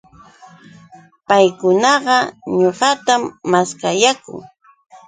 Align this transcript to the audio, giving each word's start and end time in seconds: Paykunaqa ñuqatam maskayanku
Paykunaqa 1.27 2.17
ñuqatam 2.59 3.21
maskayanku 3.51 4.33